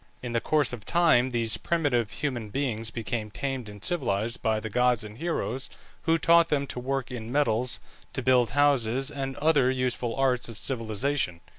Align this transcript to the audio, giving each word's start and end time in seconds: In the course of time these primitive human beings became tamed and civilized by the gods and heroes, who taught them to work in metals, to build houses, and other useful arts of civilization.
In 0.23 0.31
the 0.31 0.41
course 0.41 0.73
of 0.73 0.83
time 0.83 1.29
these 1.29 1.57
primitive 1.57 2.09
human 2.09 2.49
beings 2.49 2.89
became 2.89 3.29
tamed 3.29 3.69
and 3.69 3.85
civilized 3.85 4.41
by 4.41 4.59
the 4.59 4.67
gods 4.67 5.03
and 5.03 5.19
heroes, 5.19 5.69
who 6.05 6.17
taught 6.17 6.49
them 6.49 6.65
to 6.65 6.79
work 6.79 7.11
in 7.11 7.31
metals, 7.31 7.79
to 8.13 8.23
build 8.23 8.49
houses, 8.57 9.11
and 9.11 9.35
other 9.37 9.69
useful 9.69 10.15
arts 10.15 10.49
of 10.49 10.57
civilization. 10.57 11.39